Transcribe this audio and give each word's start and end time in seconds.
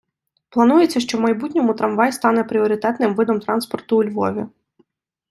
Планується, 0.49 0.99
що 0.99 1.17
в 1.17 1.21
майбутньому 1.21 1.73
трамвай 1.73 2.11
стане 2.11 2.43
пріоритетним 2.43 3.15
видом 3.15 3.39
транспорту 3.39 3.97
у 3.97 4.03
Львові. 4.03 4.45